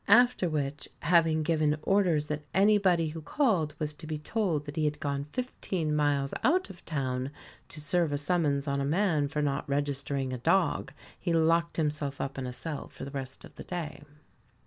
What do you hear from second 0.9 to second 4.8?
having given orders that anybody who called was to be told that